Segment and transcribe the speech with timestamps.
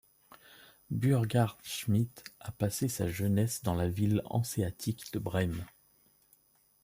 [0.89, 5.63] Burghart Schmidt a passé sa jeunesse dans la ville hanséatique de Brême.